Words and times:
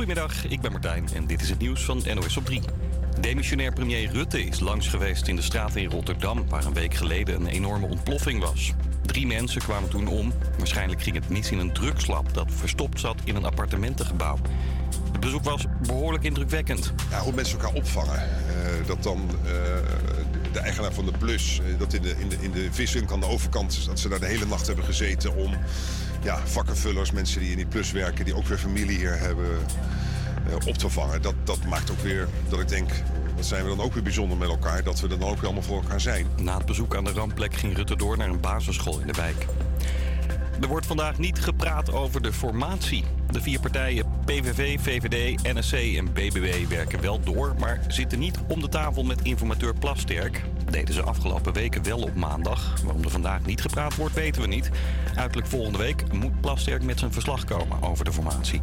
Goedemiddag, 0.00 0.44
ik 0.44 0.60
ben 0.60 0.72
Martijn 0.72 1.08
en 1.14 1.26
dit 1.26 1.42
is 1.42 1.48
het 1.48 1.58
nieuws 1.58 1.84
van 1.84 2.02
NOS 2.14 2.36
op 2.36 2.44
3. 2.44 2.60
Demissionair 3.20 3.72
premier 3.72 4.10
Rutte 4.12 4.44
is 4.44 4.60
langs 4.60 4.88
geweest 4.88 5.28
in 5.28 5.36
de 5.36 5.42
straat 5.42 5.76
in 5.76 5.90
Rotterdam... 5.90 6.48
waar 6.48 6.64
een 6.64 6.74
week 6.74 6.94
geleden 6.94 7.34
een 7.34 7.46
enorme 7.46 7.86
ontploffing 7.86 8.40
was. 8.40 8.72
Drie 9.02 9.26
mensen 9.26 9.60
kwamen 9.62 9.88
toen 9.88 10.06
om. 10.08 10.32
Waarschijnlijk 10.58 11.02
ging 11.02 11.16
het 11.16 11.28
mis 11.28 11.50
in 11.50 11.58
een 11.58 11.72
drugslab 11.72 12.34
dat 12.34 12.46
verstopt 12.50 13.00
zat 13.00 13.16
in 13.24 13.36
een 13.36 13.44
appartementengebouw. 13.44 14.38
Het 15.12 15.20
bezoek 15.20 15.44
was 15.44 15.64
behoorlijk 15.86 16.24
indrukwekkend. 16.24 16.92
Ja, 17.10 17.20
hoe 17.20 17.32
mensen 17.32 17.58
elkaar 17.58 17.76
opvangen. 17.76 18.18
Uh, 18.18 18.86
dat 18.86 19.02
dan 19.02 19.20
uh, 19.44 19.50
de 20.52 20.60
eigenaar 20.60 20.92
van 20.92 21.04
de 21.04 21.12
Plus, 21.18 21.60
uh, 21.66 21.78
dat 21.78 21.92
in 21.92 22.02
de, 22.02 22.14
in 22.18 22.28
de, 22.28 22.36
in 22.40 22.52
de 22.52 23.06
aan 23.10 23.20
de 23.20 23.26
overkant... 23.26 23.86
dat 23.86 24.00
ze 24.00 24.08
daar 24.08 24.20
de 24.20 24.26
hele 24.26 24.46
nacht 24.46 24.66
hebben 24.66 24.84
gezeten 24.84 25.36
om 25.36 25.54
ja, 26.22 26.38
vakkenvullers, 26.46 27.10
mensen 27.10 27.40
die 27.40 27.50
in 27.50 27.56
die 27.56 27.66
Plus 27.66 27.92
werken... 27.92 28.24
die 28.24 28.34
ook 28.34 28.46
weer 28.46 28.58
familie 28.58 28.98
hier 28.98 29.18
hebben 29.18 29.58
op 30.66 30.74
te 30.74 30.88
vangen. 30.88 31.22
Dat, 31.22 31.34
dat 31.44 31.64
maakt 31.64 31.90
ook 31.90 32.00
weer 32.00 32.28
dat 32.48 32.60
ik 32.60 32.68
denk, 32.68 32.90
dat 33.36 33.46
zijn 33.46 33.62
we 33.62 33.68
dan 33.68 33.80
ook 33.80 33.94
weer 33.94 34.02
bijzonder 34.02 34.36
met 34.36 34.48
elkaar... 34.48 34.82
dat 34.82 35.00
we 35.00 35.08
dan 35.08 35.22
ook 35.22 35.34
weer 35.34 35.44
allemaal 35.44 35.62
voor 35.62 35.82
elkaar 35.82 36.00
zijn. 36.00 36.26
Na 36.36 36.56
het 36.56 36.66
bezoek 36.66 36.96
aan 36.96 37.04
de 37.04 37.12
rampplek 37.12 37.54
ging 37.54 37.76
Rutte 37.76 37.96
door 37.96 38.16
naar 38.16 38.28
een 38.28 38.40
basisschool 38.40 39.00
in 39.00 39.06
de 39.06 39.12
wijk. 39.12 39.46
Er 40.60 40.68
wordt 40.68 40.86
vandaag 40.86 41.18
niet 41.18 41.40
gepraat 41.40 41.92
over 41.92 42.22
de 42.22 42.32
formatie. 42.32 43.04
De 43.32 43.40
vier 43.40 43.60
partijen 43.60 44.06
PVV, 44.24 44.80
VVD, 44.80 45.42
NSC 45.54 45.72
en 45.72 46.12
BBW 46.12 46.68
werken 46.68 47.00
wel 47.00 47.20
door... 47.20 47.54
maar 47.58 47.80
zitten 47.88 48.18
niet 48.18 48.38
om 48.48 48.60
de 48.60 48.68
tafel 48.68 49.02
met 49.02 49.22
informateur 49.22 49.74
Plasterk. 49.74 50.42
Deden 50.70 50.94
ze 50.94 51.02
afgelopen 51.02 51.52
weken 51.52 51.82
wel 51.82 52.02
op 52.02 52.14
maandag. 52.14 52.80
Waarom 52.84 53.02
er 53.02 53.10
vandaag 53.10 53.44
niet 53.44 53.60
gepraat 53.60 53.96
wordt, 53.96 54.14
weten 54.14 54.42
we 54.42 54.48
niet. 54.48 54.70
Uiterlijk 55.14 55.48
volgende 55.48 55.78
week 55.78 56.12
moet 56.12 56.40
Plasterk 56.40 56.82
met 56.82 56.98
zijn 56.98 57.12
verslag 57.12 57.44
komen 57.44 57.82
over 57.82 58.04
de 58.04 58.12
formatie. 58.12 58.60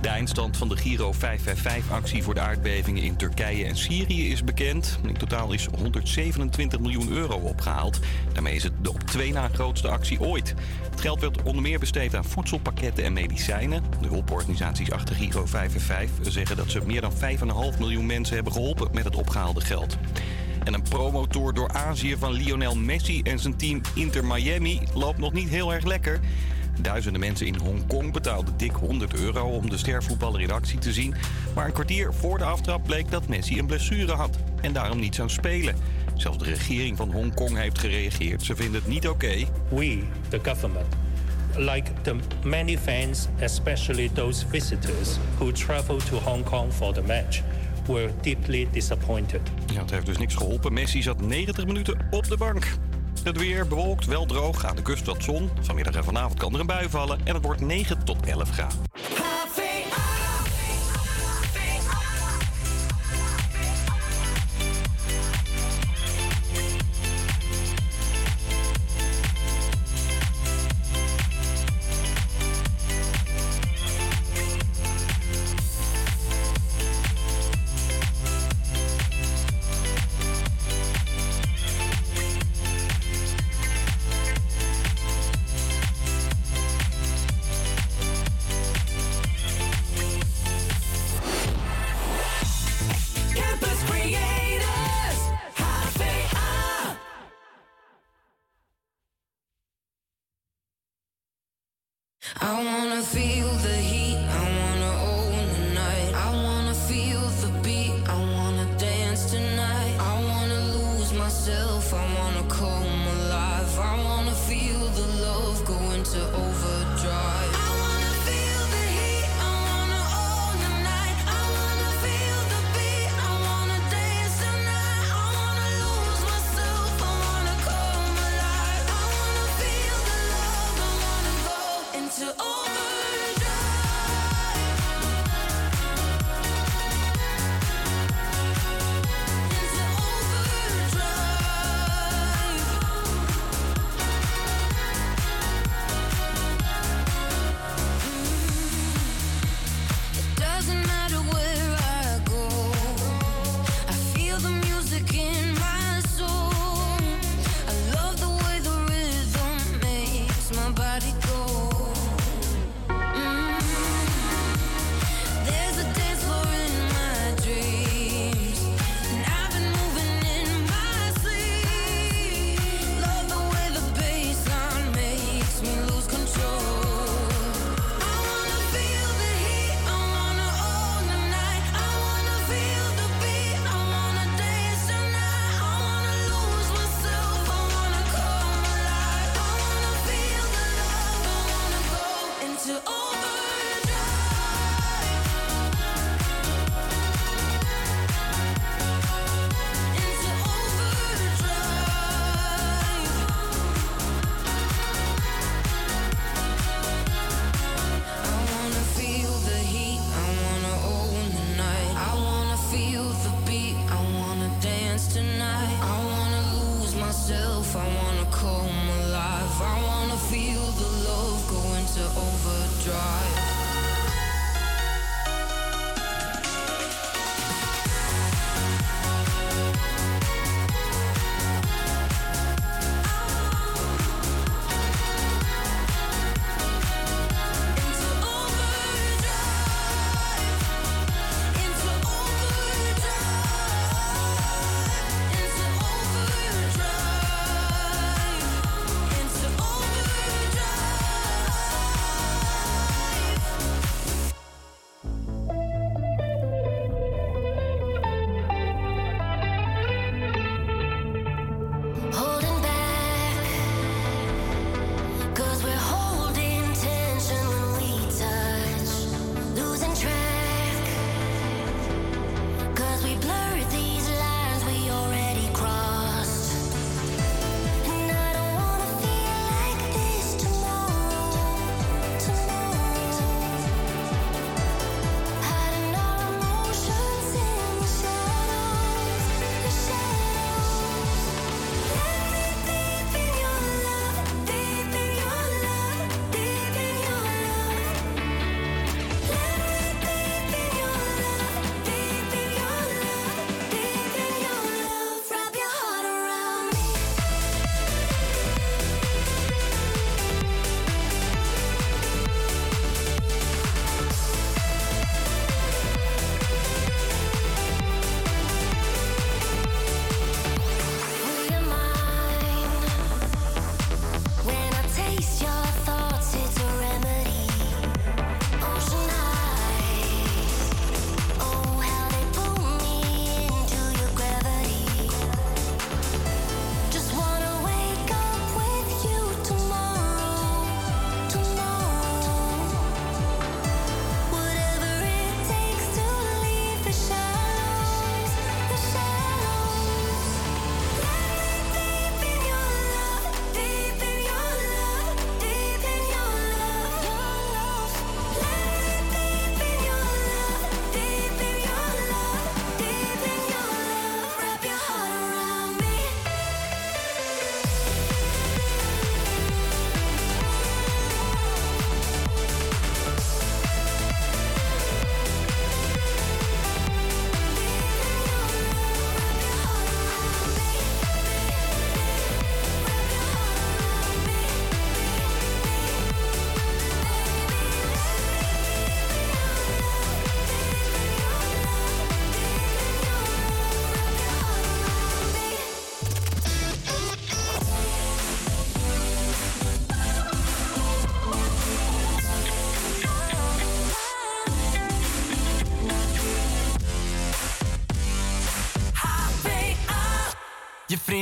De 0.00 0.08
eindstand 0.08 0.56
van 0.56 0.68
de 0.68 0.76
Giro 0.76 1.12
555-actie 1.14 2.22
voor 2.22 2.34
de 2.34 2.40
aardbevingen 2.40 3.02
in 3.02 3.16
Turkije 3.16 3.64
en 3.64 3.76
Syrië 3.76 4.30
is 4.30 4.44
bekend. 4.44 4.98
In 5.06 5.16
totaal 5.16 5.52
is 5.52 5.68
127 5.78 6.80
miljoen 6.80 7.10
euro 7.10 7.36
opgehaald. 7.36 7.98
Daarmee 8.32 8.54
is 8.54 8.62
het 8.62 8.72
de 8.82 8.90
op 8.90 9.02
twee 9.02 9.32
na 9.32 9.48
grootste 9.48 9.88
actie 9.88 10.20
ooit. 10.20 10.54
Het 10.90 11.00
geld 11.00 11.20
werd 11.20 11.42
onder 11.42 11.62
meer 11.62 11.78
besteed 11.78 12.14
aan 12.14 12.24
voedselpakketten 12.24 13.04
en 13.04 13.12
medicijnen. 13.12 13.84
De 14.00 14.08
hulporganisaties 14.08 14.90
achter 14.90 15.14
Giro 15.14 15.46
555 15.46 16.32
zeggen 16.32 16.56
dat 16.56 16.70
ze 16.70 16.80
meer 16.86 17.00
dan 17.00 17.12
5,5 17.72 17.78
miljoen 17.78 18.06
mensen 18.06 18.34
hebben 18.34 18.52
geholpen 18.52 18.88
met 18.92 19.04
het 19.04 19.16
opgehaalde 19.16 19.60
geld. 19.60 19.96
En 20.64 20.74
een 20.74 20.82
promotour 20.82 21.54
door 21.54 21.72
Azië 21.72 22.16
van 22.16 22.32
Lionel 22.32 22.76
Messi 22.76 23.22
en 23.22 23.38
zijn 23.38 23.56
team 23.56 23.80
Inter 23.94 24.24
Miami 24.24 24.80
loopt 24.94 25.18
nog 25.18 25.32
niet 25.32 25.48
heel 25.48 25.72
erg 25.72 25.84
lekker. 25.84 26.20
Duizenden 26.82 27.20
mensen 27.20 27.46
in 27.46 27.54
Hongkong 27.54 28.12
betaalden 28.12 28.56
dik 28.56 28.72
100 28.72 29.14
euro 29.14 29.48
om 29.48 29.70
de 29.70 29.76
stervoetballer 29.76 30.40
in 30.40 30.50
actie 30.50 30.78
te 30.78 30.92
zien. 30.92 31.14
Maar 31.54 31.66
een 31.66 31.72
kwartier 31.72 32.14
voor 32.14 32.38
de 32.38 32.44
aftrap 32.44 32.84
bleek 32.84 33.10
dat 33.10 33.28
Messi 33.28 33.58
een 33.58 33.66
blessure 33.66 34.12
had 34.12 34.38
en 34.60 34.72
daarom 34.72 34.98
niet 34.98 35.14
zou 35.14 35.28
spelen. 35.28 35.74
Zelfs 36.14 36.38
de 36.38 36.44
regering 36.44 36.96
van 36.96 37.12
Hongkong 37.12 37.56
heeft 37.56 37.78
gereageerd. 37.78 38.42
Ze 38.42 38.56
vinden 38.56 38.80
het 38.80 38.86
niet 38.86 39.08
oké. 39.08 39.26
Okay. 39.26 39.48
We, 39.68 40.02
the 40.28 40.40
government, 40.42 40.86
like 41.56 41.90
the 42.02 42.16
many 42.44 42.78
fans, 42.78 43.26
especially 43.40 44.10
those 44.12 44.46
visitors 44.46 45.18
who 45.38 45.52
traveled 45.52 46.06
to 46.06 46.16
Hong 46.16 46.44
Kong 46.44 46.72
for 46.72 46.92
the 46.94 47.02
match, 47.02 47.40
were 47.86 48.10
deeply 48.20 48.68
disappointed. 48.72 49.40
Ja, 49.72 49.80
het 49.80 49.90
heeft 49.90 50.06
dus 50.06 50.18
niks 50.18 50.34
geholpen. 50.34 50.72
Messi 50.72 51.02
zat 51.02 51.20
90 51.20 51.66
minuten 51.66 52.06
op 52.10 52.28
de 52.28 52.36
bank. 52.36 52.66
Het 53.24 53.38
weer 53.38 53.66
bewolkt, 53.66 54.06
wel 54.06 54.26
droog, 54.26 54.64
aan 54.64 54.76
de 54.76 54.82
kust 54.82 55.06
wat 55.06 55.22
zon. 55.22 55.50
Vanmiddag 55.60 55.94
en 55.94 56.04
vanavond 56.04 56.38
kan 56.38 56.54
er 56.54 56.60
een 56.60 56.66
bui 56.66 56.88
vallen 56.88 57.20
en 57.24 57.34
het 57.34 57.44
wordt 57.44 57.60
9 57.60 58.04
tot 58.04 58.26
11 58.26 58.50
graden. 58.50 58.78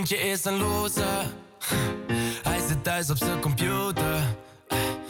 Vriendje 0.04 0.28
is 0.28 0.44
een 0.44 0.56
loser. 0.56 1.24
Hij 2.42 2.60
zit 2.68 2.84
thuis 2.84 3.10
op 3.10 3.16
zijn 3.16 3.40
computer. 3.40 4.36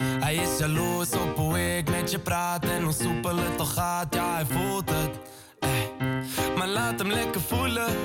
Hij 0.03 0.35
is 0.35 0.57
jaloers 0.57 1.11
op 1.11 1.35
hoe 1.35 1.77
ik 1.77 1.89
met 1.89 2.11
je 2.11 2.19
praat 2.19 2.65
en 2.65 2.83
hoe 2.83 2.93
soepel 2.93 3.37
het 3.37 3.57
toch 3.57 3.73
gaat. 3.73 4.13
Ja, 4.13 4.33
hij 4.33 4.45
voelt 4.45 4.89
het. 4.89 5.09
Maar 6.57 6.67
laat 6.67 6.99
hem 6.99 7.11
lekker 7.11 7.41
voelen. 7.41 7.95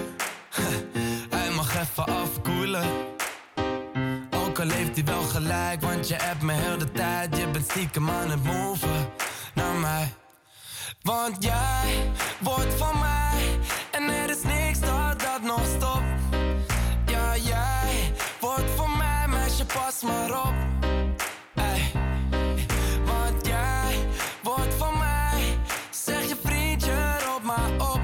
Hij 1.30 1.50
mag 1.50 1.80
even 1.80 2.06
afkoelen. 2.06 2.84
Ook 4.30 4.58
al 4.60 4.68
heeft 4.68 4.94
hij 4.94 5.04
wel 5.04 5.22
gelijk, 5.22 5.80
want 5.80 6.08
je 6.08 6.14
hebt 6.14 6.42
me 6.42 6.52
heel 6.52 6.78
de 6.78 6.92
tijd. 6.92 7.36
Je 7.36 7.48
bent 7.48 7.70
stiekem 7.70 8.10
aan 8.10 8.30
het 8.30 8.44
move 8.44 8.86
naar 9.54 9.74
mij. 9.74 10.14
Want 11.02 11.44
jij 11.44 12.10
wordt 12.40 12.74
van 12.74 12.98
mij 12.98 13.58
en 13.90 14.02
er 14.02 14.30
is 14.30 14.42
niks 14.42 14.53
maar 20.04 20.46
op. 20.46 20.54
Want 23.04 23.46
jij 23.46 24.06
wordt 24.42 24.74
van 24.74 24.98
mij, 24.98 25.58
zeg 25.90 26.28
je 26.28 26.36
vriendje, 26.44 27.18
roep 27.26 27.42
maar 27.42 27.72
op. 27.72 28.00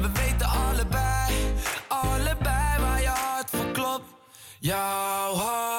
We 0.00 0.10
weten 0.12 0.46
allebei, 0.46 1.34
allebei 1.88 2.80
waar 2.80 3.00
je 3.00 3.08
hart 3.08 3.50
voor 3.50 3.70
klopt. 3.72 4.04
Jouw 4.58 5.34
hart 5.34 5.69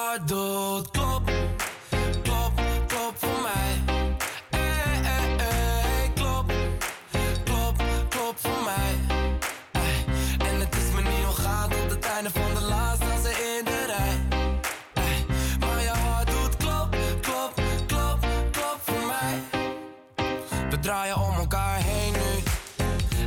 draaien 20.82 21.16
om 21.16 21.34
elkaar 21.34 21.78
heen 21.82 22.12
nu. 22.12 22.42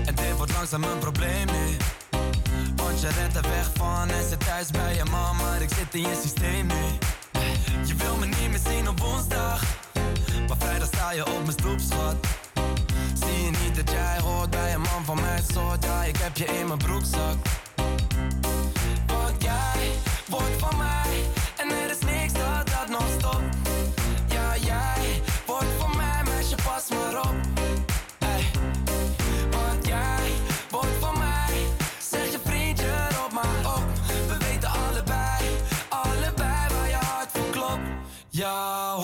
En 0.06 0.16
dit 0.16 0.36
wordt 0.38 0.52
langzaam 0.52 0.84
een 0.84 1.00
probleem 1.00 1.46
nu. 1.46 1.78
Want 2.76 3.02
je 3.02 3.10
rent 3.10 3.36
er 3.36 3.42
weg 3.42 3.70
van 3.74 4.10
en 4.10 4.30
zit 4.30 4.46
thuis 4.46 4.72
bij 4.72 4.96
je 4.96 5.04
mama, 5.04 5.56
ik 5.56 5.70
zit 5.70 5.94
in 5.94 6.02
je 6.02 6.20
systeem 6.22 6.68
nu. 6.68 6.84
Je 7.86 7.96
wil 7.96 8.16
me 8.16 8.26
niet 8.26 8.50
meer 8.50 8.60
zien 8.68 8.90
op 8.90 9.00
woensdag, 9.00 9.64
maar 10.48 10.58
vrijdag 10.60 10.88
sta 10.88 11.12
je 11.12 11.26
op 11.26 11.42
mijn 11.42 11.52
stoep, 11.52 11.80
schat. 11.80 12.16
Zie 13.14 13.44
je 13.46 13.52
niet 13.64 13.76
dat 13.76 13.92
jij 13.92 14.20
hoort 14.20 14.50
bij 14.50 14.74
een 14.74 14.82
man 14.82 15.06
van 15.06 15.22
mijn 15.22 15.44
soort? 15.54 15.84
Ja, 15.84 16.04
ik 16.04 16.18
heb 16.18 16.38
je 16.38 16.46
in 16.46 16.68
mijn 16.68 16.80
broekzak. 16.80 17.36
Want 19.08 19.44
jij 19.44 19.92
wordt 20.30 20.58
van 20.58 20.78
mij 20.78 21.24
en 21.58 21.70
er 21.70 21.90
is 21.90 22.00
niks 22.00 22.34
dat 22.34 22.68
dat 22.68 22.90
nog 22.90 23.08
stopt. 23.20 23.65
Pas 27.16 27.24
maar 27.24 27.32
op. 27.32 27.36
Ey. 28.20 28.46
Want 29.52 29.88
jij 29.88 30.32
wordt 30.72 30.96
van 31.00 31.18
mij, 31.18 31.54
zeg 32.00 32.32
je 32.32 32.40
vriendje, 32.44 33.08
roep 33.10 33.32
maar 33.32 33.76
op. 33.76 33.84
We 34.28 34.38
weten 34.38 34.70
allebei, 34.70 35.42
allebei 35.90 36.74
waar 36.74 36.88
je 36.88 36.96
hart 36.96 37.30
voor 37.34 37.50
klopt. 37.50 37.88
Jouw 38.30 38.95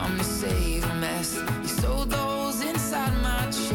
come 0.00 0.16
to 0.16 0.24
save 0.24 0.84
a 0.84 0.94
mess. 0.94 1.34
You 1.62 1.68
sold 1.68 2.10
those 2.10 2.60
inside 2.60 3.14
my 3.20 3.44
chest. 3.46 3.67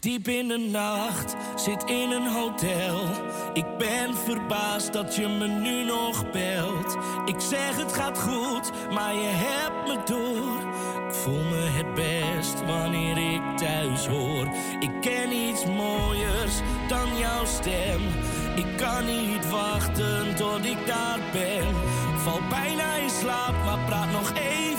Diep 0.00 0.28
in 0.28 0.48
de 0.48 0.58
nacht, 0.58 1.36
zit 1.56 1.84
in 1.84 2.10
een 2.10 2.26
hotel. 2.26 3.00
Ik 3.52 3.78
ben 3.78 4.14
verbaasd 4.14 4.92
dat 4.92 5.16
je 5.16 5.28
me 5.28 5.46
nu 5.46 5.84
nog 5.84 6.30
belt. 6.30 6.96
Ik 7.24 7.40
zeg 7.40 7.76
het 7.76 7.92
gaat 7.92 8.18
goed, 8.18 8.70
maar 8.90 9.14
je 9.14 9.30
hebt 9.32 9.86
me 9.88 10.02
door. 10.04 10.58
Ik 11.06 11.14
voel 11.14 11.42
me 11.42 11.68
het 11.68 11.94
best 11.94 12.64
wanneer 12.66 13.34
ik 13.34 13.58
thuis 13.58 14.06
hoor. 14.06 14.46
Ik 14.80 15.00
ken 15.00 15.32
iets 15.32 15.64
mooiers 15.66 16.54
dan 16.88 17.16
jouw 17.18 17.44
stem. 17.44 18.00
Ik 18.56 18.76
kan 18.76 19.06
niet 19.06 19.50
wachten 19.50 20.34
tot 20.34 20.64
ik 20.64 20.86
daar 20.86 21.20
ben. 21.32 21.74
Val 22.16 22.40
bijna 22.48 22.94
in 22.94 23.10
slaap, 23.10 23.54
maar 23.64 23.78
praat 23.86 24.10
nog 24.12 24.32
even 24.32 24.69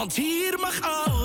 Want 0.00 0.14
hier 0.14 0.58
mag 0.58 0.80
al. 0.80 1.19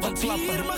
grote 0.00 0.20
klapper. 0.20 0.75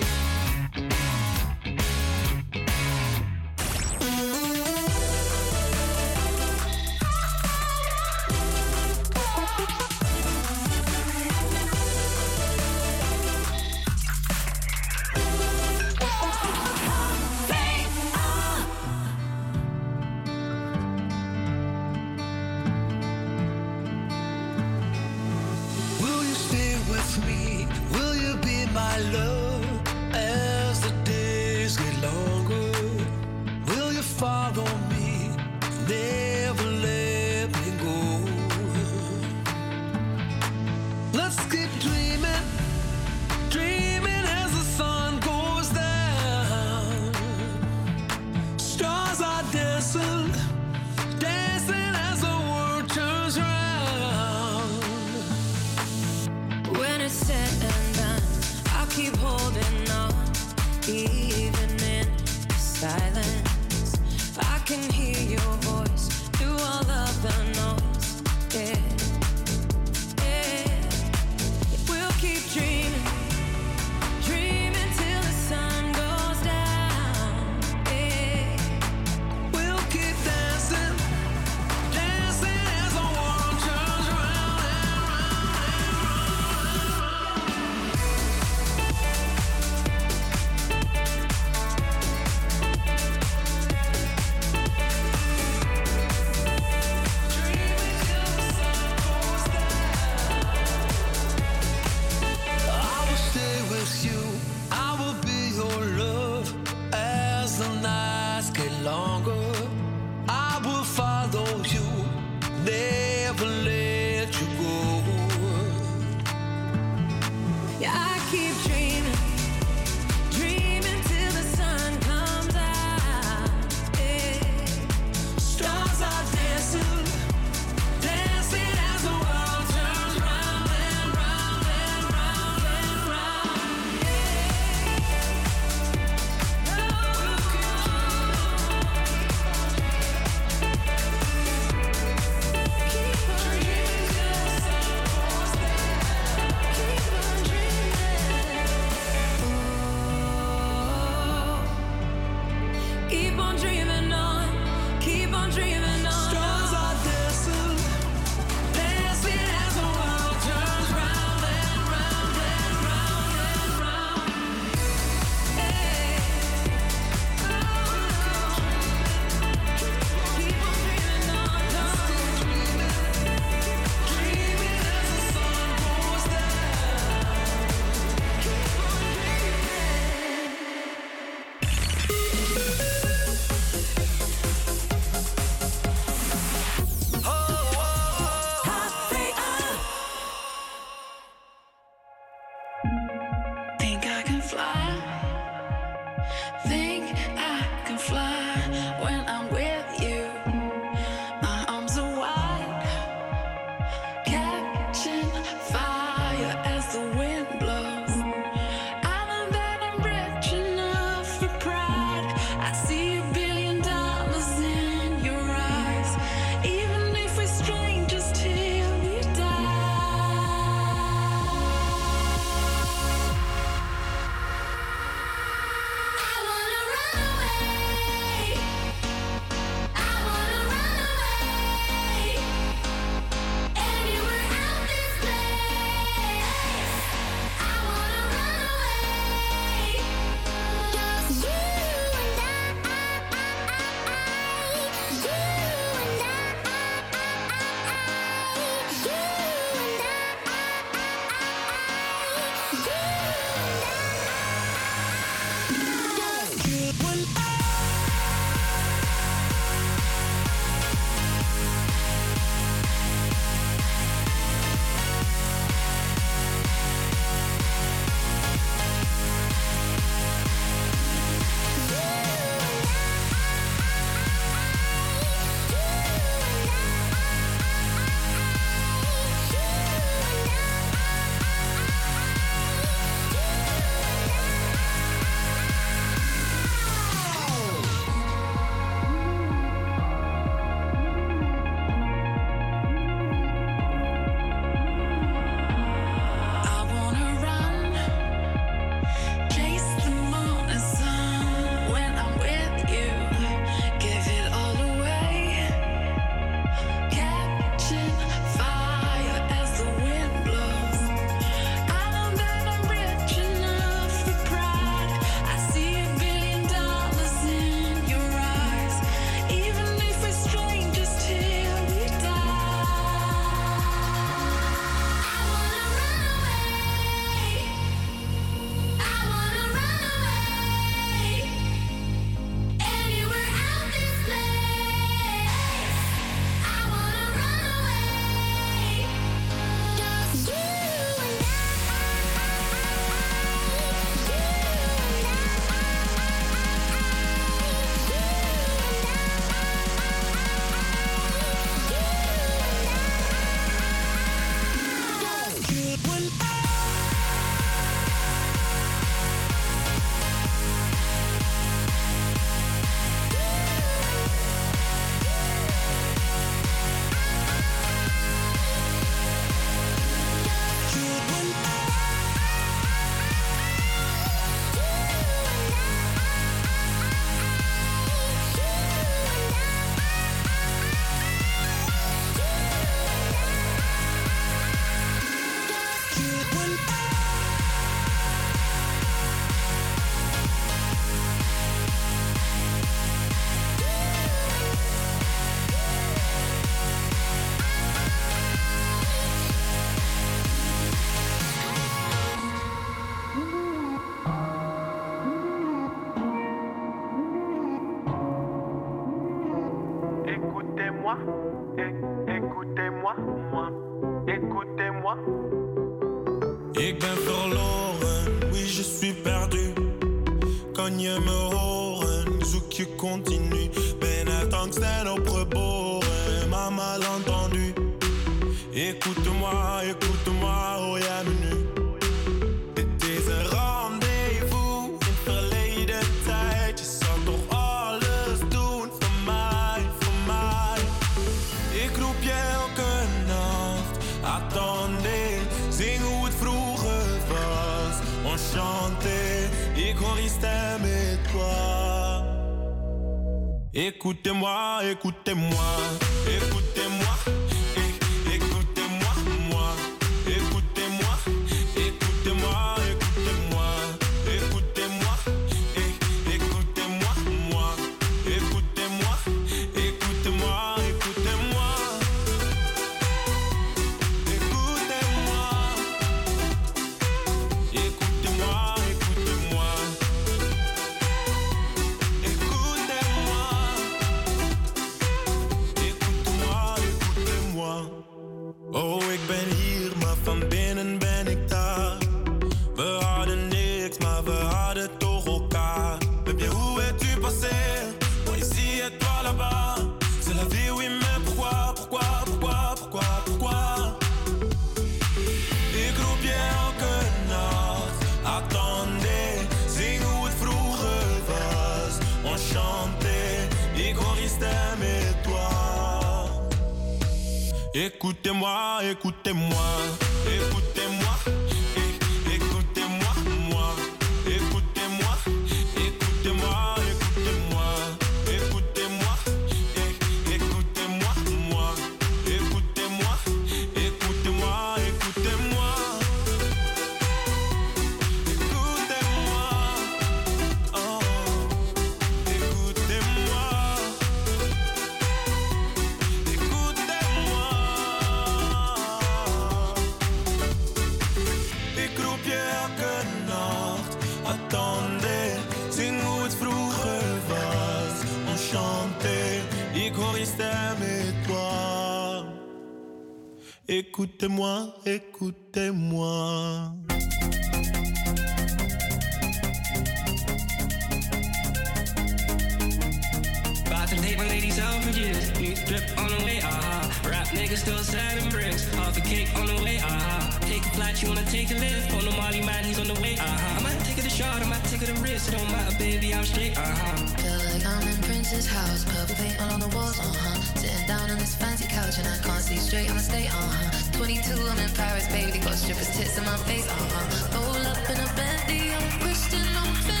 baby, 585.91 586.13
I'm 586.13 586.23
straight, 586.23 586.57
uh-huh. 586.57 586.95
Feel 587.21 587.39
like 587.51 587.65
I'm 587.65 587.87
in 587.87 588.01
Prince's 588.03 588.47
house, 588.47 588.85
purple 588.85 589.15
paint 589.15 589.41
all 589.41 589.51
on 589.51 589.59
the 589.59 589.67
walls, 589.75 589.99
uh-huh. 589.99 590.41
Sitting 590.55 590.87
down 590.87 591.09
on 591.11 591.17
this 591.17 591.35
fancy 591.35 591.67
couch 591.67 591.97
and 591.99 592.07
I 592.07 592.17
can't 592.23 592.43
see 592.43 592.57
straight, 592.57 592.89
I'ma 592.89 592.99
stay, 592.99 593.27
uh-huh. 593.27 593.97
22, 593.97 594.47
I'm 594.51 594.59
in 594.59 594.71
Paris, 594.71 595.07
baby, 595.07 595.39
got 595.39 595.55
strippers' 595.55 595.91
tits 595.97 596.17
in 596.17 596.23
my 596.23 596.37
face, 596.47 596.67
uh-huh. 596.67 597.35
Roll 597.35 597.67
up 597.67 597.89
in 597.89 597.97
a 597.99 598.09
bendy, 598.15 598.73
I'm 598.73 598.99
Christian, 599.01 599.47
I'm 599.57 599.75
fancy. 599.75 600.00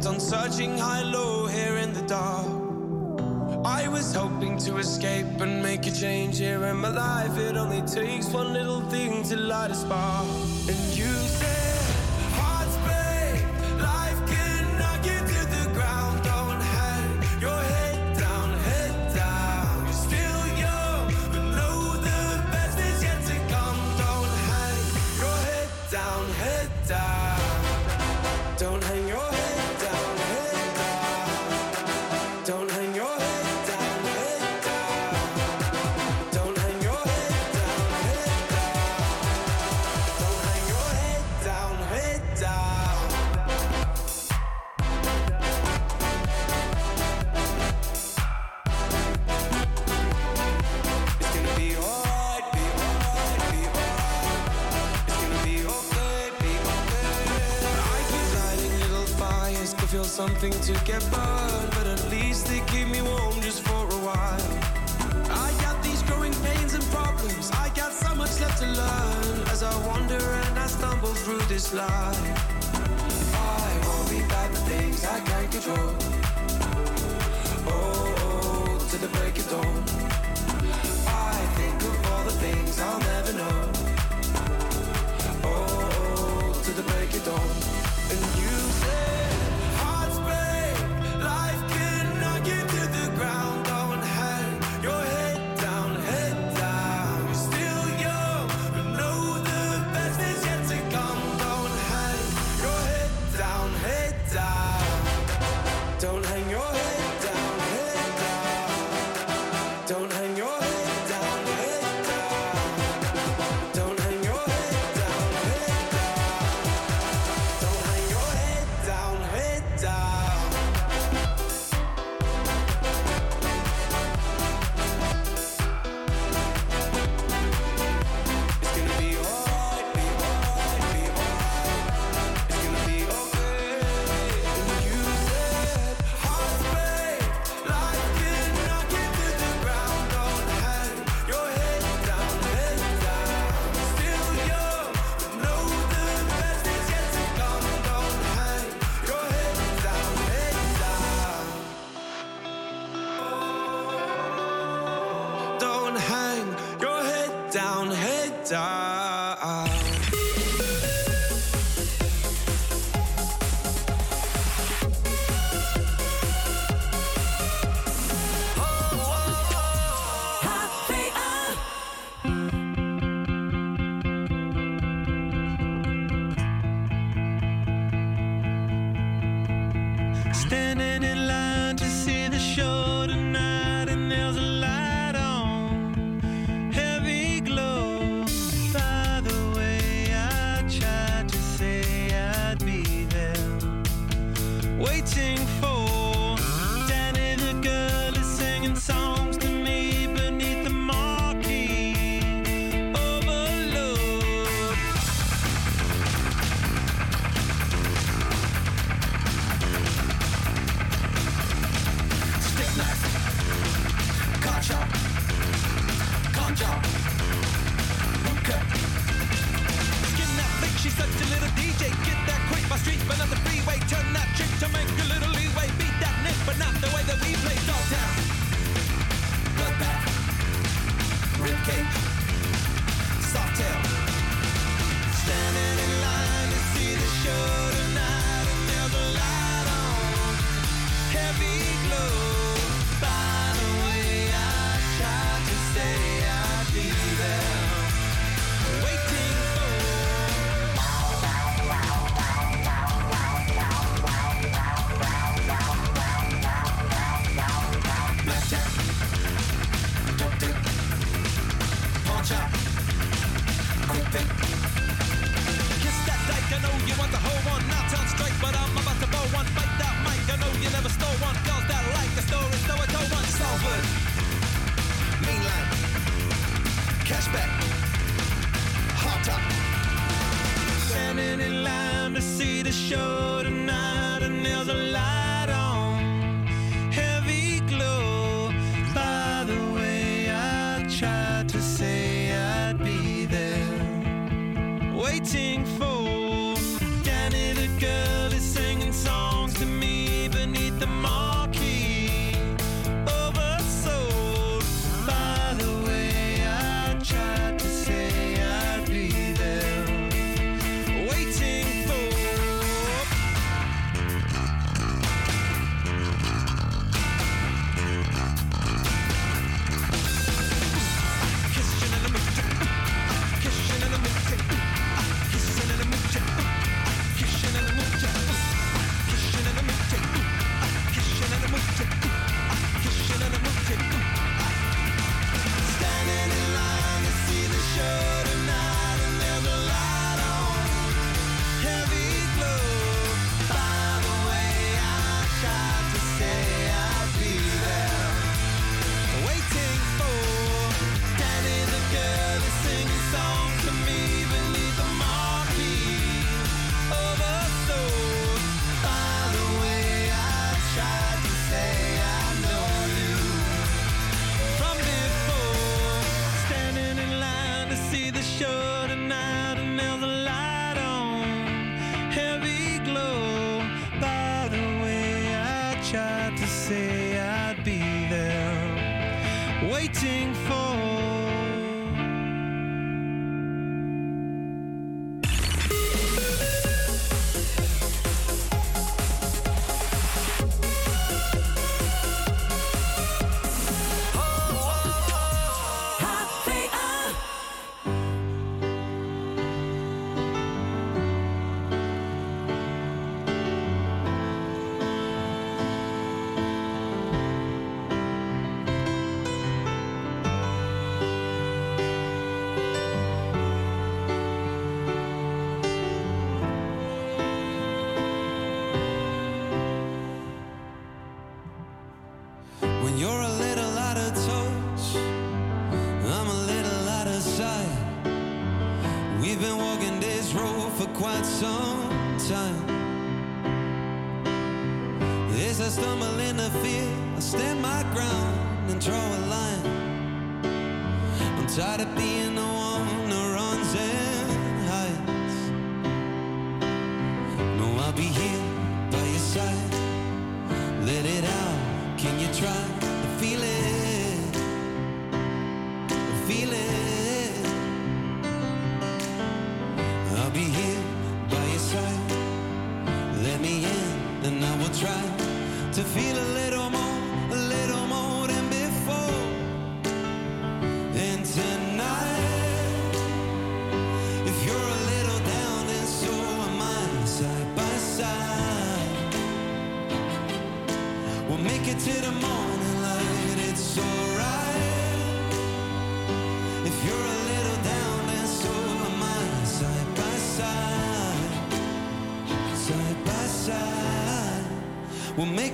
kept 0.00 0.14
on 0.14 0.20
searching 0.20 0.78
high 0.78 1.02
low 1.02 1.46
here 1.46 1.76
in 1.76 1.92
the 1.92 2.00
dark. 2.02 2.46
I 3.66 3.86
was 3.88 4.14
hoping 4.14 4.56
to 4.58 4.78
escape 4.78 5.40
and 5.40 5.62
make 5.62 5.86
a 5.86 5.90
change 5.90 6.38
here 6.38 6.64
in 6.64 6.76
my 6.78 6.88
life. 6.88 7.36
It 7.36 7.56
only 7.56 7.82
takes 7.82 8.28
one 8.28 8.54
little 8.54 8.80
thing 8.88 9.22
to 9.24 9.36
light 9.36 9.70
a 9.70 9.74
spark. 9.74 10.29
to 60.72 60.84
get 60.84 61.10
by. 61.10 61.19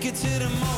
Get 0.06 0.14
to 0.14 0.38
the 0.38 0.48
moon 0.48 0.75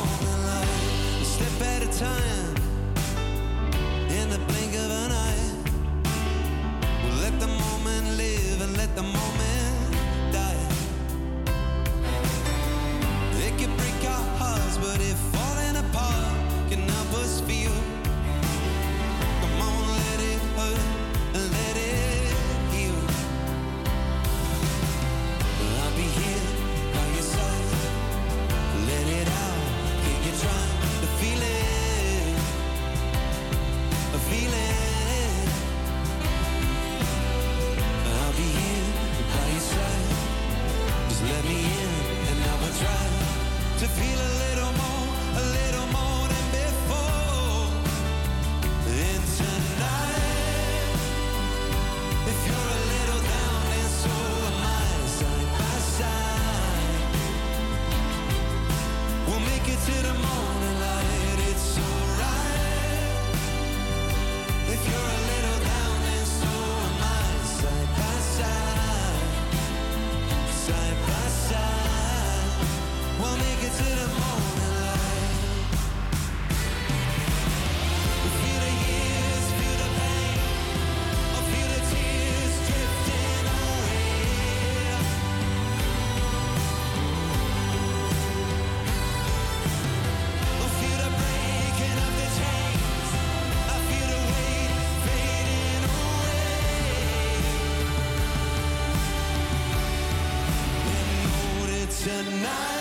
tonight. 102.09 102.78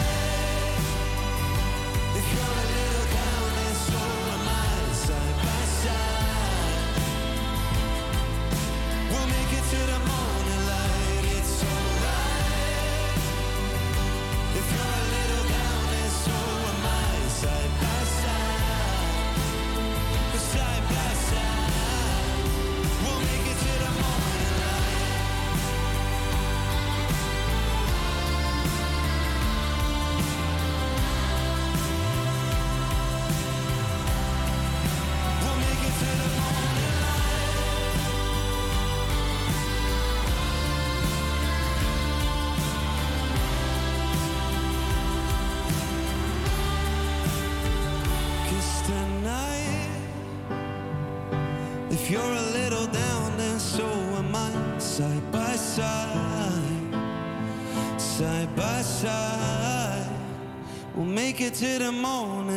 make 61.39 61.53
it 61.53 61.55
to 61.55 61.79
the 61.79 61.93
moon. 61.93 62.48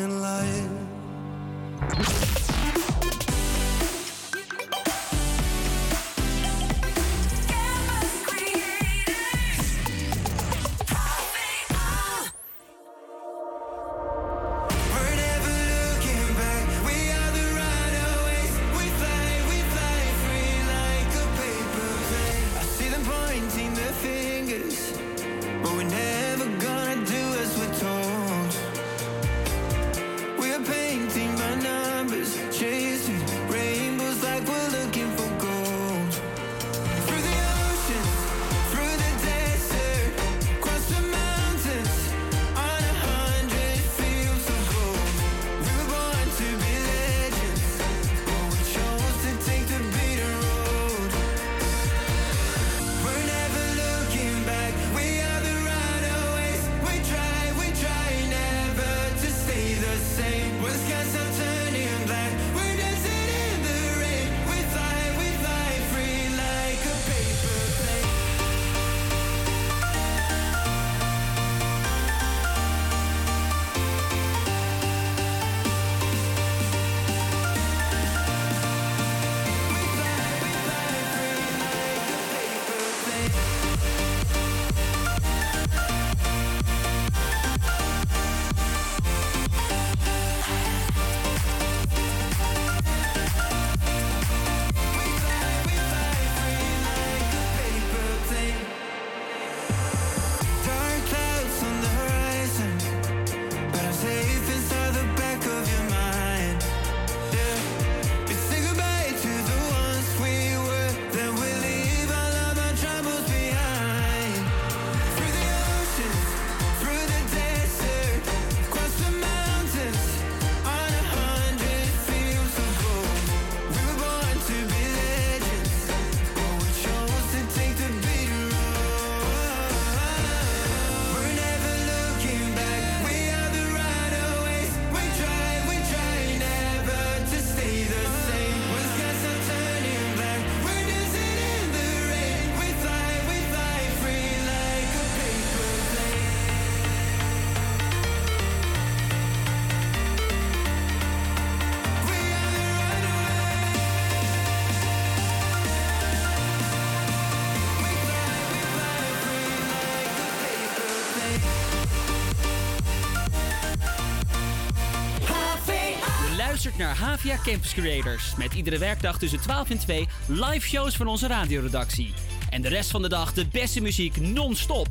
luistert 166.64 166.88
naar 166.88 166.98
Havia 167.08 167.38
Campus 167.44 167.74
Creators. 167.74 168.36
Met 168.36 168.54
iedere 168.54 168.78
werkdag 168.78 169.18
tussen 169.18 169.42
12 169.42 169.70
en 169.70 169.80
2 169.80 170.08
live 170.28 170.68
shows 170.68 170.96
van 170.96 171.08
onze 171.08 171.28
radioredactie. 171.28 172.14
En 172.50 172.62
de 172.62 172.68
rest 172.68 172.92
van 172.92 173.02
de 173.02 173.10
dag 173.10 173.34
de 173.34 173.46
beste 173.46 173.82
muziek 173.82 174.18
non-stop. 174.18 174.88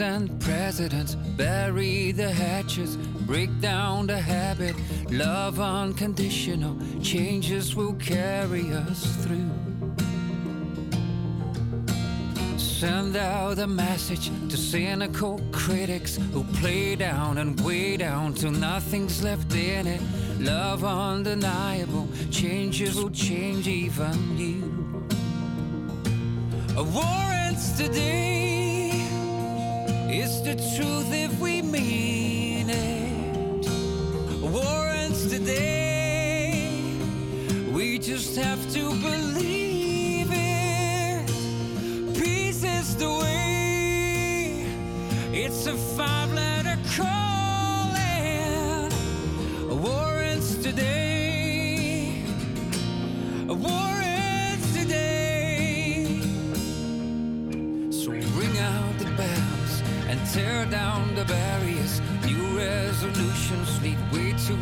and 0.00 0.40
presidents, 0.40 1.14
bury 1.36 2.12
the 2.12 2.30
hatches, 2.30 2.96
break 3.26 3.50
down 3.60 4.06
the 4.06 4.18
habit. 4.18 4.76
Love 5.10 5.60
unconditional, 5.60 6.76
changes 7.02 7.74
will 7.74 7.94
carry 7.94 8.72
us 8.72 9.16
through. 9.24 9.50
Send 12.58 13.16
out 13.16 13.58
a 13.58 13.66
message 13.66 14.30
to 14.48 14.56
cynical 14.56 15.40
critics 15.52 16.16
who 16.32 16.44
play 16.60 16.94
down 16.94 17.38
and 17.38 17.60
weigh 17.60 17.96
down 17.96 18.34
till 18.34 18.52
nothing's 18.52 19.22
left 19.22 19.52
in 19.54 19.86
it. 19.86 20.00
Love 20.38 20.84
undeniable, 20.84 22.08
changes 22.30 22.94
will 22.94 23.10
change 23.10 23.66
even 23.66 24.38
you. 24.38 24.62
A 26.76 26.84
warrants 26.84 27.72
today 27.72 28.37
the 30.48 30.54
truth 30.76 31.12
if 31.12 31.38
we 31.40 31.47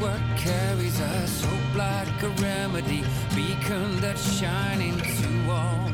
what 0.00 0.20
carries 0.36 1.00
us, 1.00 1.44
hope 1.44 1.76
like 1.76 2.22
a 2.22 2.28
remedy, 2.42 3.02
beacon 3.34 4.00
that's 4.00 4.38
shining 4.38 4.96
to 4.98 5.50
all. 5.50 5.90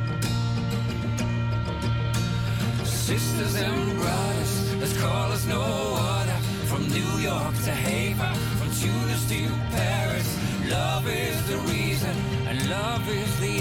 Sisters 2.84 3.54
and 3.56 3.98
brothers, 3.98 4.76
let's 4.76 5.00
call 5.00 5.32
us 5.32 5.46
no 5.46 5.62
other. 5.62 6.38
From 6.70 6.88
New 6.88 7.12
York 7.20 7.54
to 7.64 7.70
Haver, 7.70 8.34
from 8.58 8.70
Tunis 8.80 9.28
to 9.28 9.48
Paris, 9.76 10.28
love 10.70 11.06
is 11.08 11.36
the 11.50 11.58
reason, 11.72 12.16
and 12.48 12.70
love 12.70 13.06
is 13.08 13.40
the 13.40 13.51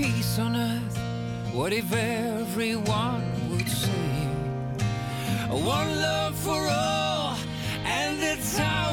peace 0.00 0.38
on 0.38 0.56
earth. 0.56 0.98
What 1.52 1.72
if 1.74 1.92
everyone 1.92 3.24
would 3.50 3.68
say, 3.68 4.06
One 5.50 5.90
love 6.08 6.34
for 6.36 6.62
all, 6.68 7.36
and 7.84 8.16
it's 8.22 8.58
our 8.58 8.89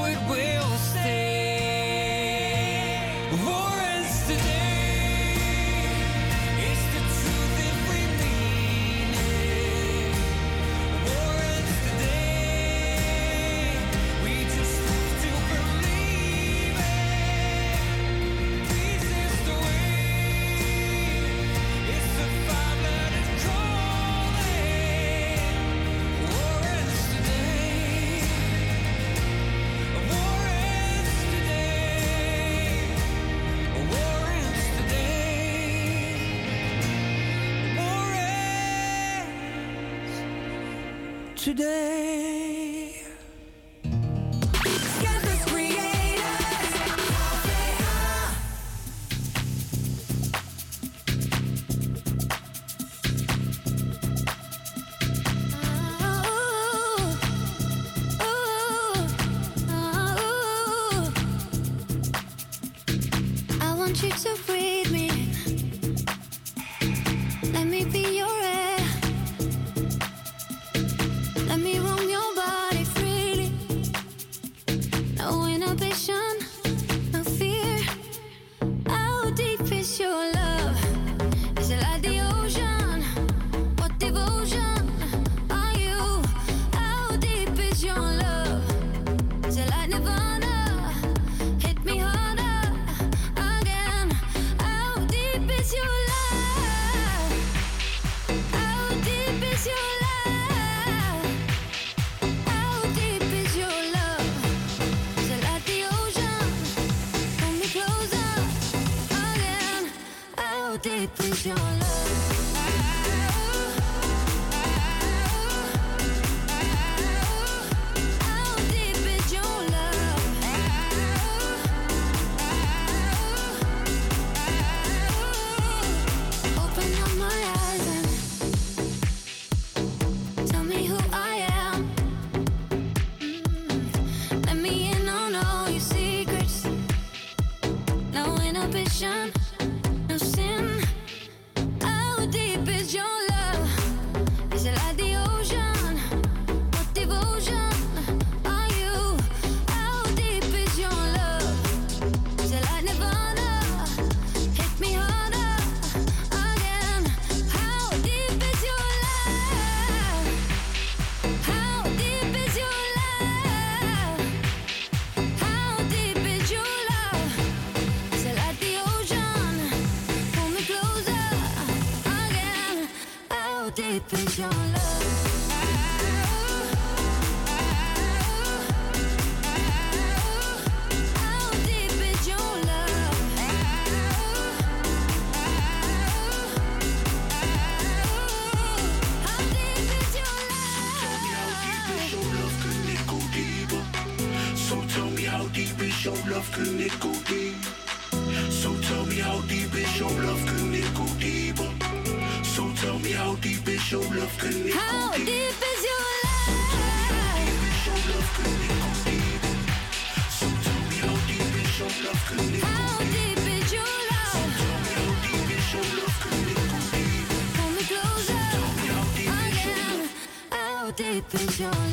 opens 221.33 221.59
your 221.59 221.86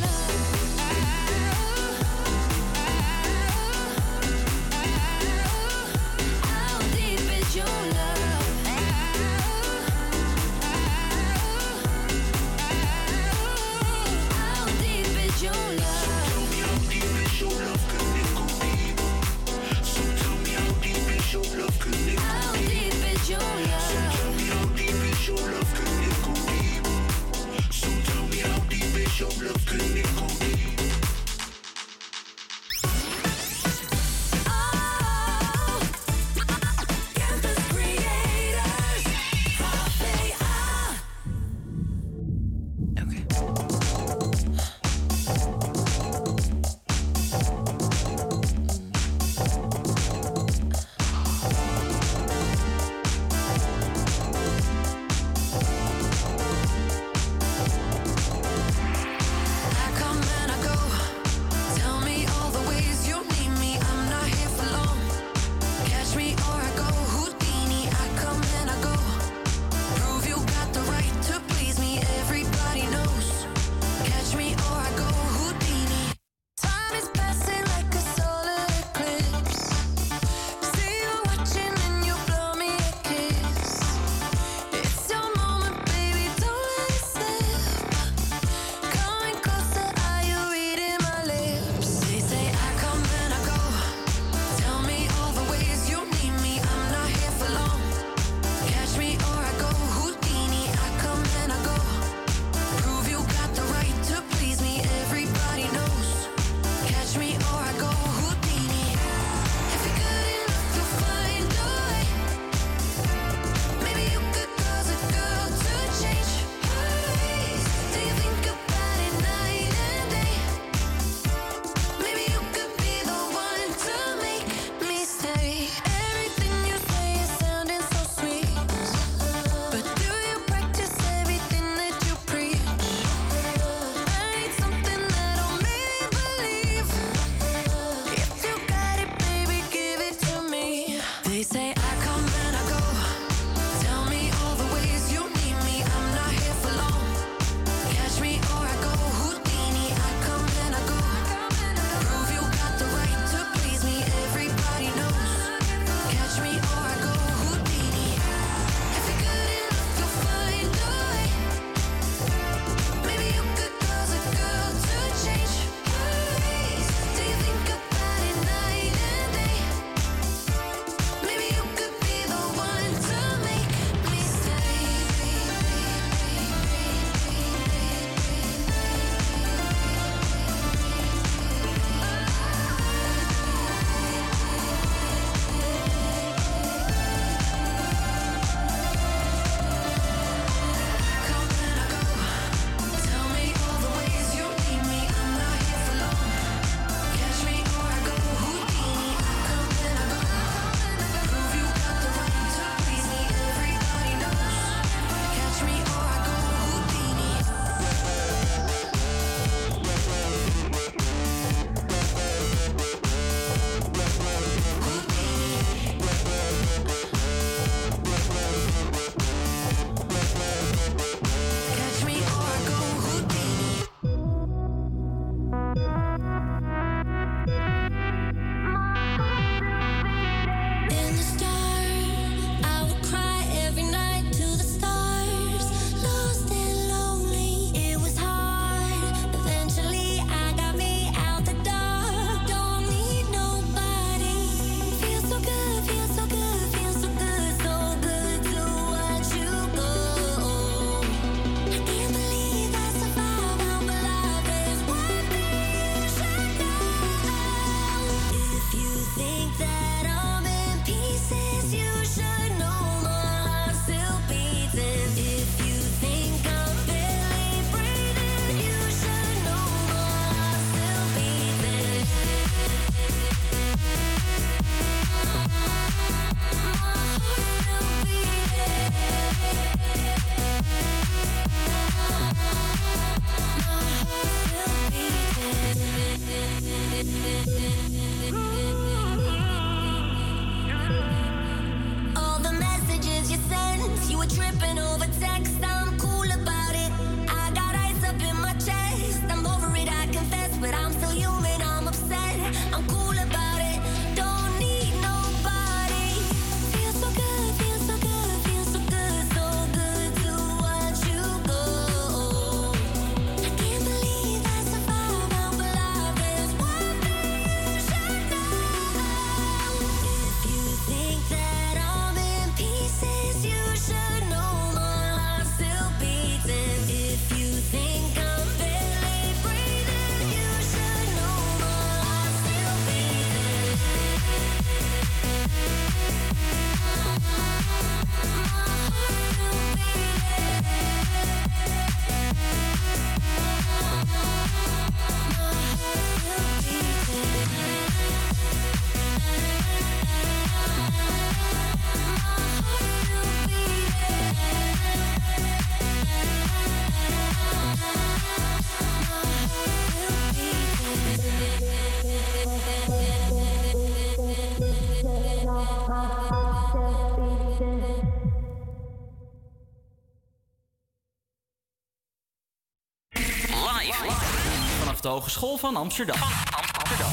Hogeschool 375.15 375.57
van 375.57 375.77
Amsterdam. 375.77 376.17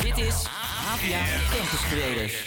Dit 0.02 0.18
is 0.18 0.36
APA 0.92 1.26
Campus 1.56 1.80
Creators. 1.90 2.41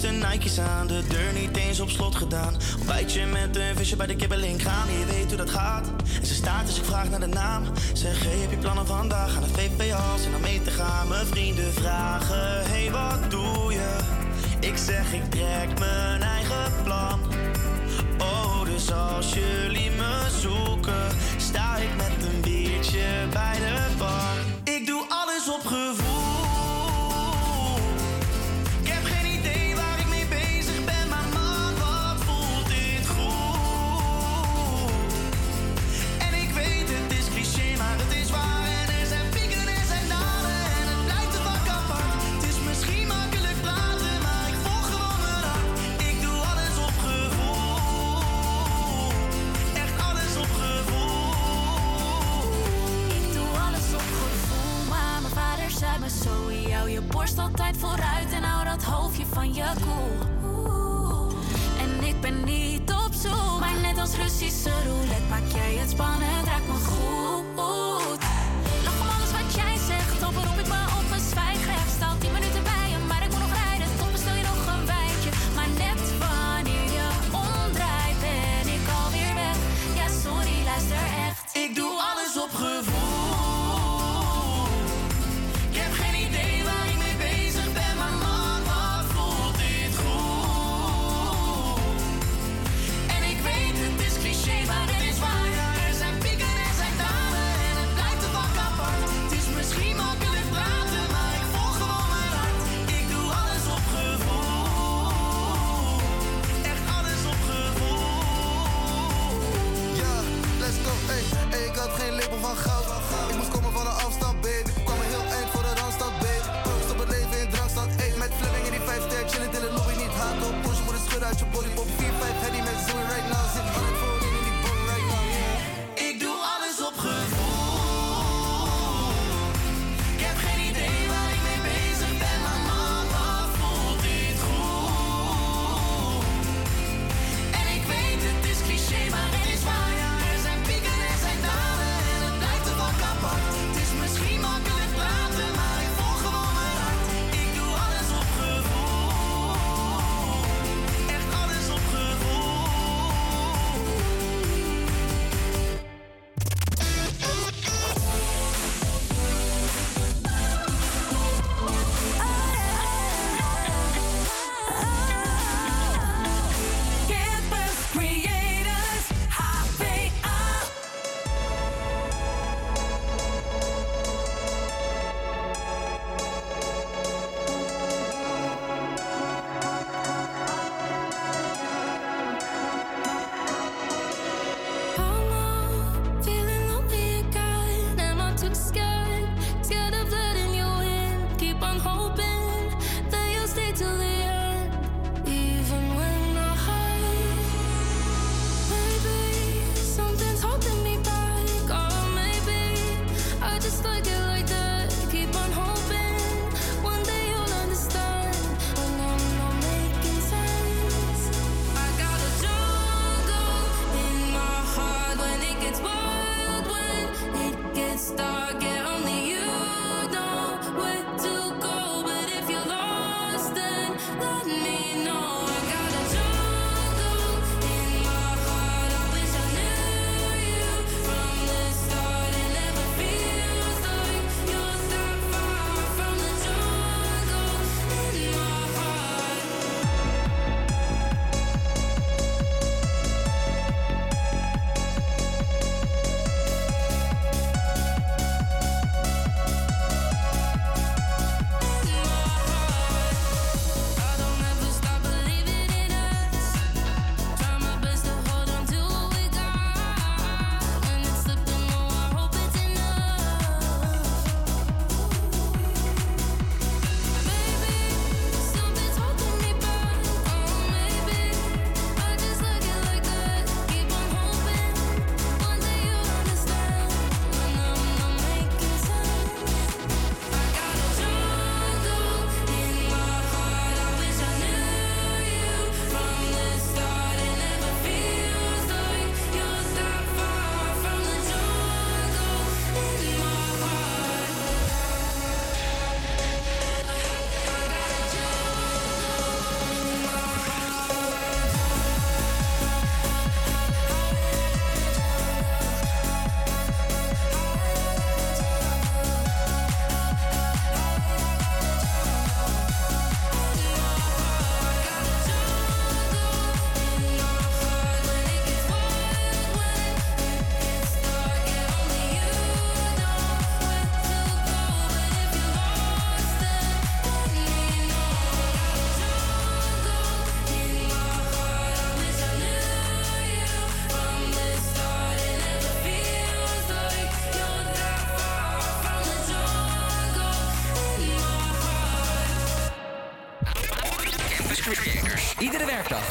de 0.00 0.08
Nike's 0.08 0.58
aan, 0.58 0.86
de 0.86 1.02
deur 1.08 1.32
niet 1.32 1.56
eens 1.56 1.80
op 1.80 1.90
slot 1.90 2.14
gedaan. 2.14 2.56
Ontbijtje 2.78 3.26
met 3.26 3.56
een 3.56 3.76
visje 3.76 3.96
bij 3.96 4.06
de 4.06 4.16
kibbeling 4.16 4.62
gaan, 4.62 4.86
je 4.98 5.04
weet 5.04 5.28
hoe 5.28 5.36
dat 5.36 5.50
gaat. 5.50 5.86
En 6.20 6.26
ze 6.26 6.34
staat 6.34 6.66
dus 6.66 6.78
ik 6.78 6.84
vraag 6.84 7.10
naar 7.10 7.20
de 7.20 7.26
naam. 7.26 7.64
Zeg, 7.92 8.24
hey, 8.24 8.38
heb 8.38 8.50
je 8.50 8.56
plannen 8.56 8.86
vandaag? 8.86 9.36
Aan 9.36 9.42
het 9.42 9.50
VPA's 9.52 10.24
en 10.24 10.30
dan 10.30 10.40
mee 10.40 10.62
te 10.62 10.70
gaan. 10.70 11.08
Mijn 11.08 11.26
vrienden 11.26 11.72
vragen, 11.72 12.70
hey, 12.70 12.90
wat 12.90 13.30
doe 13.30 13.72
je? 13.72 13.96
Ik 14.60 14.76
zeg, 14.76 15.12
ik 15.12 15.30
trek 15.30 15.78
mijn 15.78 16.22
eigen 16.22 16.82
plan. 16.84 17.20
Oh, 18.18 18.64
dus 18.64 18.92
als 18.92 19.32
je 19.32 19.66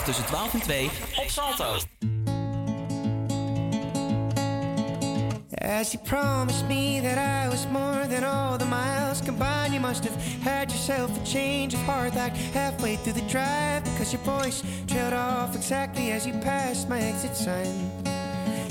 Tussen 0.06 0.26
12 0.26 0.54
en 0.54 0.62
2 0.62 0.90
op 1.16 1.30
Salto. 1.30 1.78
As 5.62 5.94
you 5.94 6.00
promised 6.04 6.68
me 6.68 7.00
that 7.02 7.18
I 7.18 7.48
was 7.50 7.68
more 7.68 8.08
than 8.08 8.24
all 8.24 8.58
the 8.58 8.66
miles 8.66 9.22
combined, 9.22 9.74
you 9.74 9.80
must 9.80 10.04
have 10.04 10.16
had 10.44 10.72
yourself 10.72 11.12
a 11.16 11.26
change 11.26 11.74
of 11.74 11.82
heart 11.82 12.16
like 12.16 12.36
halfway 12.54 12.96
through 12.96 13.14
the 13.14 13.28
drive 13.28 13.84
because 13.84 14.12
your 14.12 14.22
voice 14.24 14.64
trailed 14.88 15.14
off 15.14 15.56
exactly 15.56 16.12
as 16.12 16.26
you 16.26 16.34
passed 16.42 16.90
my 16.90 17.00
exit 17.00 17.36
sign. 17.36 17.92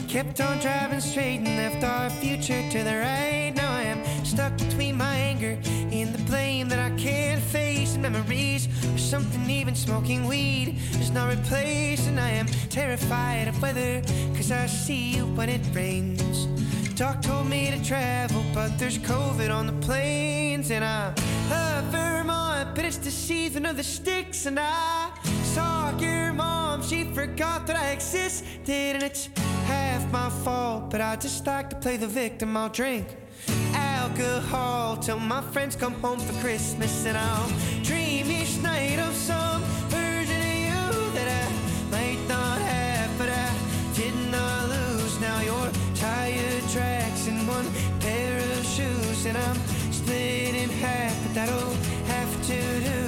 Kept 0.09 0.40
on 0.40 0.59
driving 0.59 1.00
straight 1.00 1.40
and 1.40 1.56
left 1.56 1.84
our 1.84 2.10
future 2.10 2.62
to 2.70 2.82
the 2.82 2.96
right. 2.96 3.52
Now 3.55 3.70
I 3.70 3.82
am 3.82 4.24
stuck 4.24 4.56
between 4.56 4.96
my 4.96 5.14
anger 5.14 5.59
and 5.92 6.14
the 6.14 6.22
blame 6.24 6.68
that 6.70 6.78
I 6.78 6.96
can't 6.96 7.42
face, 7.42 7.94
and 7.94 8.02
memories 8.02 8.66
or 8.66 8.77
something 9.09 9.48
even 9.48 9.74
smoking 9.74 10.26
weed 10.26 10.76
is 11.01 11.10
not 11.10 11.32
replace. 11.32 12.06
And 12.09 12.20
I 12.20 12.30
am 12.30 12.47
terrified 12.68 13.48
of 13.48 13.60
weather 13.62 14.02
because 14.30 14.52
I 14.52 14.66
see 14.66 15.16
you 15.16 15.24
when 15.35 15.48
it 15.48 15.62
rains. 15.72 16.47
Doc 16.94 17.22
told 17.22 17.48
me 17.48 17.70
to 17.70 17.82
travel, 17.82 18.44
but 18.52 18.78
there's 18.78 18.98
COVID 18.98 19.51
on 19.55 19.66
the 19.66 19.86
planes. 19.86 20.70
And 20.70 20.85
I 20.85 21.14
love 21.48 21.85
Vermont, 21.86 22.74
but 22.74 22.85
it's 22.85 22.98
the 22.98 23.10
season 23.10 23.64
of 23.64 23.76
the 23.76 23.85
sticks. 23.85 24.44
And 24.44 24.59
I 24.60 25.10
saw 25.43 25.97
your 25.98 26.35
mom, 26.35 26.82
she 26.82 27.05
forgot 27.05 27.66
that 27.66 27.76
I 27.76 27.93
existed. 27.93 28.97
And 28.97 29.02
it's 29.02 29.30
half 29.64 30.12
my 30.12 30.28
fault, 30.44 30.90
but 30.90 31.01
I 31.01 31.16
just 31.16 31.47
like 31.47 31.70
to 31.70 31.76
play 31.76 31.97
the 31.97 32.09
victim. 32.09 32.56
I'll 32.56 32.68
drink 32.68 33.06
alcohol 33.72 34.97
till 34.97 35.18
my 35.18 35.40
friends 35.40 35.76
come 35.76 35.94
home 35.94 36.18
for 36.18 36.39
Christmas. 36.40 37.06
And 37.06 37.16
I'll 37.16 37.48
dream 37.82 38.30
each 38.30 38.59
night 38.59 38.88
one 47.59 48.01
pair 48.01 48.39
of 48.39 48.64
shoes, 48.64 49.26
and 49.26 49.36
I'm 49.36 49.59
split 49.90 50.55
in 50.55 50.68
half, 50.85 51.14
but 51.24 51.35
that'll 51.35 51.74
have 52.14 52.32
to 52.51 52.60
do. 52.90 53.01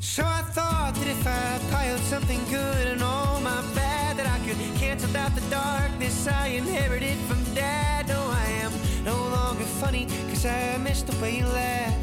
So 0.00 0.22
I 0.24 0.42
thought 0.56 0.94
that 0.98 1.08
if 1.16 1.24
I 1.26 1.46
piled 1.70 2.00
something 2.00 2.40
good 2.50 2.86
and 2.92 3.02
all 3.02 3.40
my 3.40 3.60
bad, 3.74 4.16
that 4.18 4.26
I 4.26 4.38
could 4.46 4.58
cancel 4.82 5.16
out 5.16 5.32
the 5.36 5.46
darkness 5.50 6.26
I 6.26 6.46
inherited 6.60 7.16
from 7.28 7.40
dad. 7.54 8.08
No, 8.08 8.20
I 8.44 8.46
am 8.64 8.72
no 9.04 9.16
longer 9.36 9.66
funny, 9.82 10.06
cause 10.30 10.44
I 10.46 10.78
missed 10.78 11.06
the 11.06 11.16
way 11.22 11.38
you 11.38 11.46
laughed. 11.46 11.96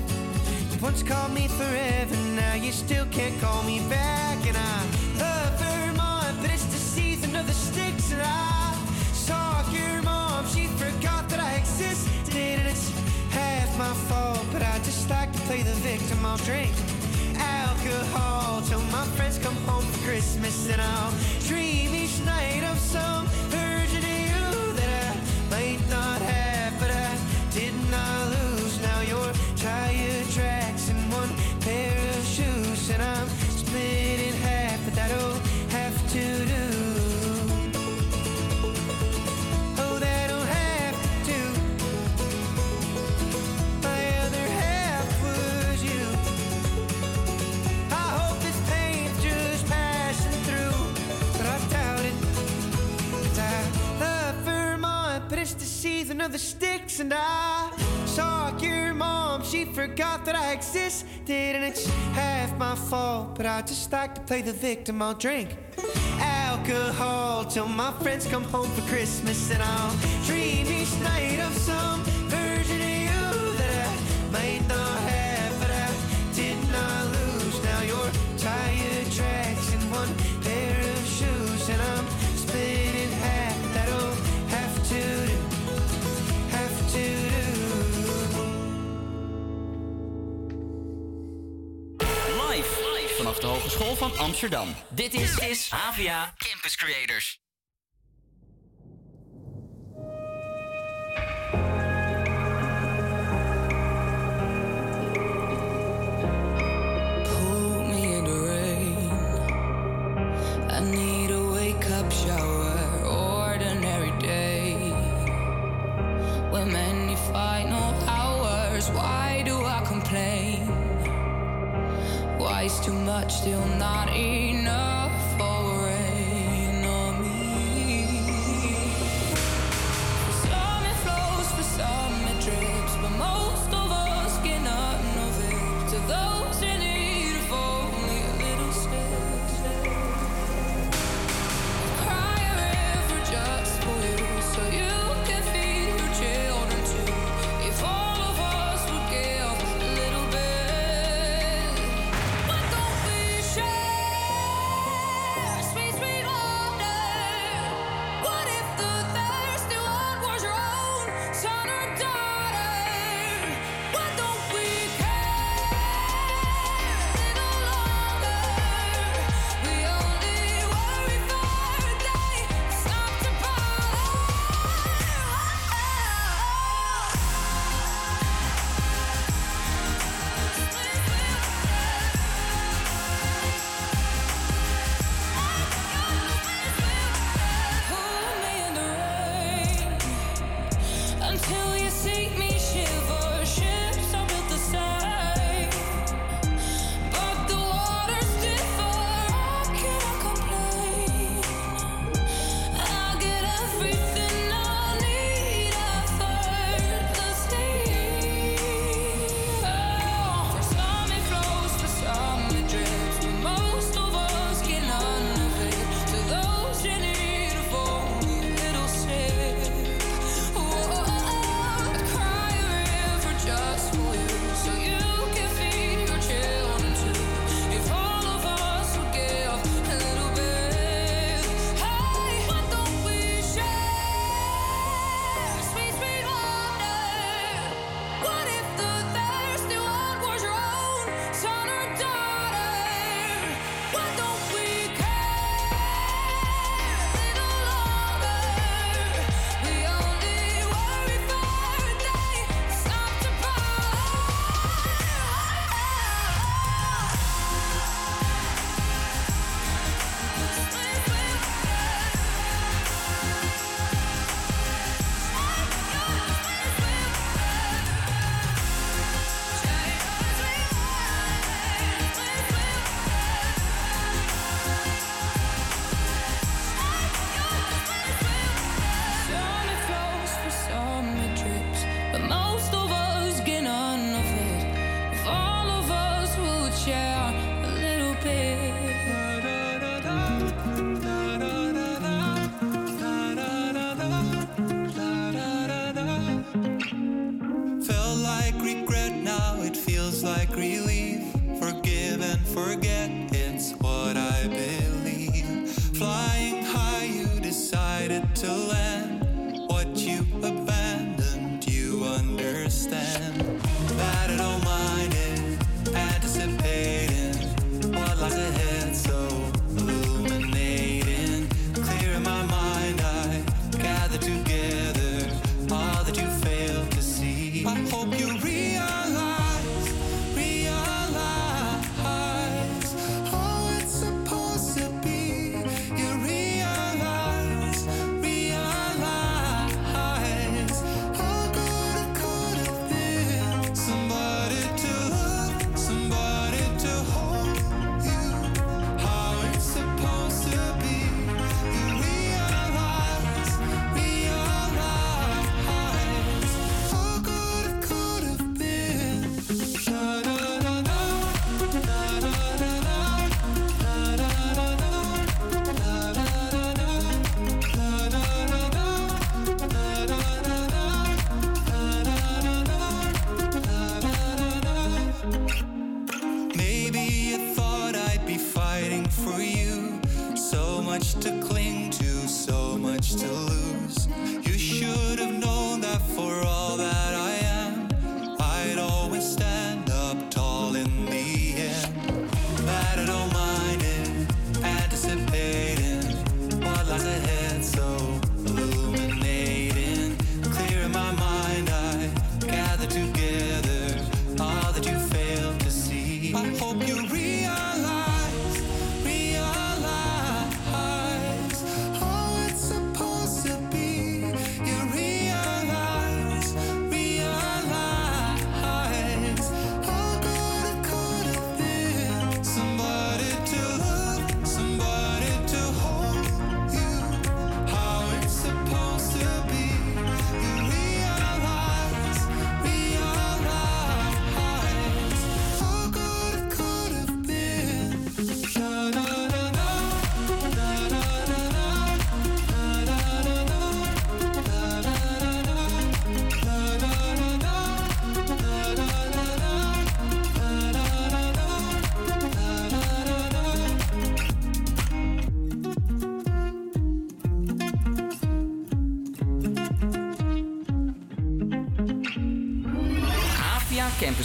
You 0.71 0.79
once 0.81 1.03
called 1.03 1.33
me 1.33 1.49
forever, 1.49 2.15
now 2.41 2.53
you 2.53 2.71
still 2.71 3.07
can't 3.07 3.37
call 3.41 3.61
me 3.63 3.79
back. 3.89 4.37
And 4.47 4.55
I 4.55 5.00
like 15.11 15.31
to 15.33 15.39
play 15.39 15.61
the 15.61 15.75
victim. 15.83 16.25
I'll 16.25 16.37
drink 16.37 16.71
alcohol 17.37 18.61
till 18.61 18.81
my 18.97 19.05
friends 19.17 19.37
come 19.37 19.55
home 19.67 19.83
for 19.83 20.07
Christmas. 20.07 20.69
And 20.69 20.81
I'll 20.81 21.13
dream 21.47 21.93
each 21.93 22.19
night 22.25 22.63
of 22.71 22.77
some 22.79 23.27
of 56.21 56.31
the 56.31 56.39
sticks, 56.39 56.99
and 56.99 57.13
I 57.15 57.71
saw 58.05 58.55
your 58.59 58.93
mom. 58.93 59.43
She 59.43 59.65
forgot 59.65 60.23
that 60.25 60.35
I 60.35 60.51
existed, 60.53 61.55
and 61.55 61.63
it's 61.63 61.85
half 62.13 62.55
my 62.57 62.75
fault. 62.75 63.35
But 63.35 63.45
I 63.45 63.61
just 63.61 63.91
like 63.91 64.13
to 64.15 64.21
play 64.21 64.41
the 64.41 64.53
victim. 64.53 65.01
I'll 65.01 65.13
drink 65.13 65.57
alcohol 66.19 67.45
till 67.45 67.67
my 67.67 67.91
friends 68.03 68.25
come 68.27 68.43
home 68.43 68.69
for 68.69 68.81
Christmas, 68.87 69.51
and 69.51 69.63
I'll 69.63 69.95
dream 70.25 70.67
each 70.67 70.93
night 71.01 71.39
of 71.39 71.53
some 71.57 72.03
version 72.29 72.81
of 72.81 72.97
you 73.07 73.57
that 73.57 73.87
I 73.87 74.31
might 74.31 74.67
not 74.67 74.99
have, 75.09 75.20
Vanaf 92.59 93.39
de 93.39 93.47
Hogeschool 93.47 93.95
van 93.95 94.17
Amsterdam. 94.17 94.75
Dit 94.89 95.13
is, 95.13 95.37
is 95.37 95.69
Campus 96.37 96.75
Creators. 96.75 97.39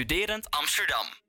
Studerend 0.00 0.46
Amsterdam. 0.52 1.19